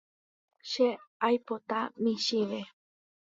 Che 0.69 0.87
aipota 1.27 1.79
michĩve. 2.03 2.61